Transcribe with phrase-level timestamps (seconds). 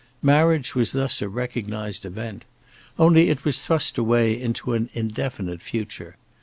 [0.23, 2.43] Marriage was thus a recognized event.
[2.97, 6.15] Only it was thrust away into an indefinite future.